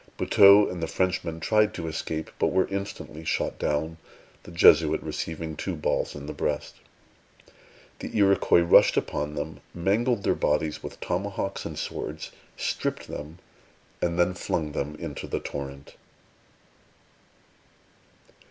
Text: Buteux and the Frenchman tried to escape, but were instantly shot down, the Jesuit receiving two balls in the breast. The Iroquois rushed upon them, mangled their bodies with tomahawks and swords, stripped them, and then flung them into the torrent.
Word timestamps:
Buteux 0.17 0.67
and 0.67 0.81
the 0.81 0.87
Frenchman 0.87 1.39
tried 1.39 1.75
to 1.75 1.87
escape, 1.87 2.31
but 2.39 2.47
were 2.51 2.67
instantly 2.69 3.23
shot 3.23 3.59
down, 3.59 3.97
the 4.41 4.49
Jesuit 4.49 4.99
receiving 5.03 5.55
two 5.55 5.75
balls 5.75 6.15
in 6.15 6.25
the 6.25 6.33
breast. 6.33 6.77
The 7.99 8.09
Iroquois 8.17 8.61
rushed 8.63 8.97
upon 8.97 9.35
them, 9.35 9.61
mangled 9.75 10.23
their 10.23 10.33
bodies 10.33 10.81
with 10.81 10.99
tomahawks 11.01 11.65
and 11.65 11.77
swords, 11.77 12.31
stripped 12.57 13.09
them, 13.09 13.37
and 14.01 14.17
then 14.17 14.33
flung 14.33 14.71
them 14.71 14.95
into 14.95 15.27
the 15.27 15.39
torrent. 15.39 15.93